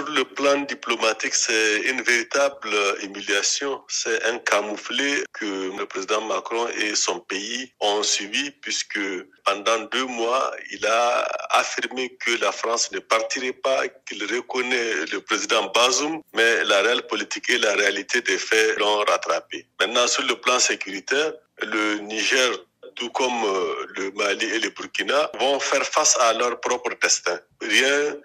[0.00, 3.82] Sur le plan diplomatique, c'est une véritable humiliation.
[3.86, 8.98] C'est un camouflet que le président Macron et son pays ont subi puisque
[9.44, 15.20] pendant deux mois, il a affirmé que la France ne partirait pas, qu'il reconnaît le
[15.20, 19.66] président Bazoum, mais la réelle politique et la réalité des faits l'ont rattrapé.
[19.80, 22.50] Maintenant, sur le plan sécuritaire, le Niger
[22.96, 27.38] tout comme euh, le Mali et le Burkina, vont faire face à leur propre destin.
[27.60, 28.16] Rien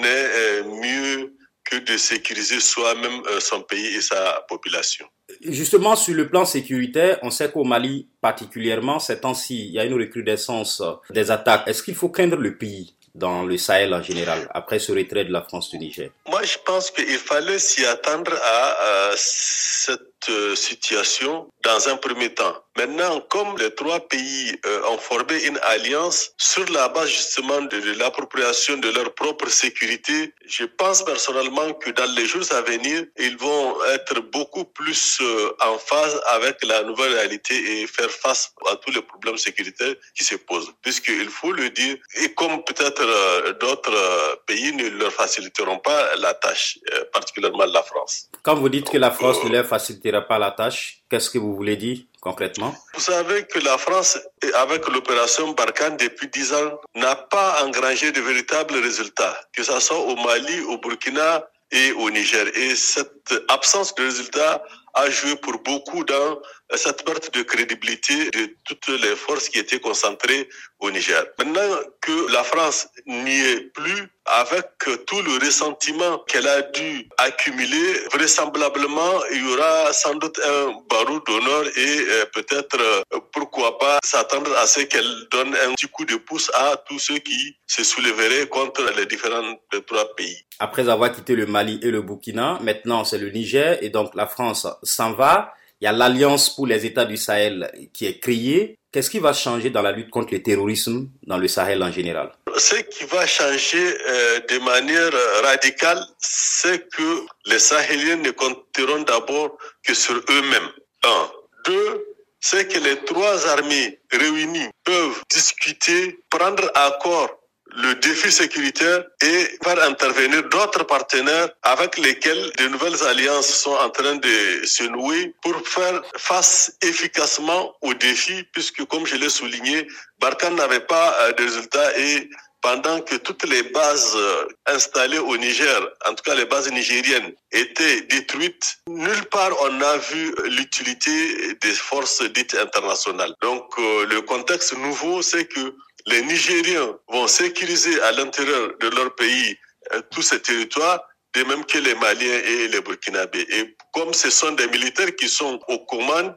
[0.00, 1.34] n'est euh, mieux
[1.64, 5.06] que de sécuriser soi-même euh, son pays et sa population.
[5.42, 9.84] Justement, sur le plan sécuritaire, on sait qu'au Mali particulièrement, ces temps-ci, il y a
[9.84, 11.68] une recrudescence des attaques.
[11.68, 15.32] Est-ce qu'il faut craindre le pays dans le Sahel en général, après ce retrait de
[15.32, 16.10] la France du Niger?
[16.28, 20.07] Moi, je pense qu'il fallait s'y attendre à, cette
[20.54, 22.54] situation dans un premier temps.
[22.78, 27.98] Maintenant, comme les trois pays euh, ont formé une alliance sur la base justement de,
[27.98, 33.36] l'appropriation de leur propre sécurité, je pense personnellement que dans les jours à venir, ils
[33.36, 38.76] vont être beaucoup plus euh, en phase avec la nouvelle réalité et faire face à
[38.76, 40.70] tous les problèmes sécuritaires qui se posent.
[40.80, 43.98] Puisqu'il faut le dire, et comme peut-être euh, d'autres
[44.46, 46.78] pays ne leur faciliteront pas la tâche,
[47.12, 48.28] particulièrement la France.
[48.44, 51.54] Quand vous dites que la France ne leur facilitera pas la tâche, qu'est-ce que vous
[51.54, 52.74] voulez dire concrètement?
[52.94, 54.18] Vous savez que la France,
[54.54, 59.98] avec l'opération Barkhane depuis dix ans, n'a pas engrangé de véritables résultats, que ce soit
[59.98, 62.46] au Mali, au Burkina et au Niger.
[62.56, 64.62] Et cette absence de résultats
[64.94, 66.38] a joué pour beaucoup dans
[66.76, 70.48] cette perte de crédibilité de toutes les forces qui étaient concentrées
[70.80, 71.24] au Niger.
[71.38, 71.68] Maintenant
[72.00, 74.66] que la France n'y est plus, avec
[75.06, 81.20] tout le ressentiment qu'elle a dû accumuler, vraisemblablement, il y aura sans doute un barreau
[81.26, 86.04] d'honneur et euh, peut-être, euh, pourquoi pas, s'attendre à ce qu'elle donne un petit coup
[86.04, 90.36] de pouce à tous ceux qui se soulèveraient contre les différents trois pays.
[90.58, 94.26] Après avoir quitté le Mali et le Burkina, maintenant c'est le Niger et donc la
[94.26, 95.54] France s'en va.
[95.80, 98.76] Il y a l'Alliance pour les États du Sahel qui est créée.
[98.90, 102.32] Qu'est-ce qui va changer dans la lutte contre le terrorisme dans le Sahel en général?
[102.56, 105.12] Ce qui va changer euh, de manière
[105.44, 110.70] radicale, c'est que les Sahéliens ne compteront d'abord que sur eux-mêmes.
[111.04, 111.30] Un.
[111.66, 112.06] Deux,
[112.40, 117.30] c'est que les trois armées réunies peuvent discuter, prendre accord
[117.76, 123.90] le défi sécuritaire et faire intervenir d'autres partenaires avec lesquels de nouvelles alliances sont en
[123.90, 129.86] train de se nouer pour faire face efficacement aux défis, puisque comme je l'ai souligné,
[130.20, 132.28] Barkhane n'avait pas euh, de résultats et
[132.60, 137.32] pendant que toutes les bases euh, installées au Niger, en tout cas les bases nigériennes,
[137.52, 143.34] étaient détruites, nulle part on n'a vu l'utilité des forces dites internationales.
[143.42, 145.74] Donc euh, le contexte nouveau, c'est que
[146.06, 149.56] les Nigériens vont sécuriser à l'intérieur de leur pays
[149.92, 151.00] euh, tous ces territoires,
[151.34, 153.46] de même que les Maliens et les Burkinabés.
[153.50, 156.34] Et comme ce sont des militaires qui sont aux commandes,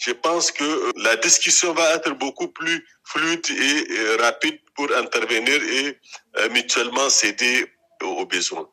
[0.00, 5.62] je pense que euh, la discussion va être beaucoup plus fluide et rapide pour intervenir
[5.62, 5.98] et
[6.38, 7.66] euh, mutuellement céder
[8.02, 8.66] aux besoins.